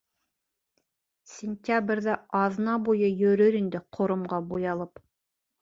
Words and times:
Сентябрҙә 1.33 2.17
аҙна 2.41 2.79
буйы 2.87 3.13
йөрөр 3.19 3.61
инде 3.63 3.85
ҡоромға 3.99 4.45
буялып. 4.51 5.07